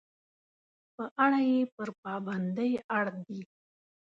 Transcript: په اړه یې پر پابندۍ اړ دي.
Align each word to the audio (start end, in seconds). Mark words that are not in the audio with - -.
په 0.95 1.03
اړه 1.23 1.39
یې 1.51 1.59
پر 1.75 1.89
پابندۍ 2.03 2.71
اړ 2.97 3.05
دي. 3.27 3.41